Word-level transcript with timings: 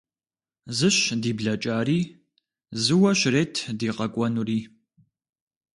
Зыщ 0.77 0.97
ди 1.21 1.31
блэкӀари, 1.37 1.99
зыуэ 2.83 3.11
щрет 3.19 3.55
ди 3.77 3.87
къэкӀуэнури. 3.95 4.59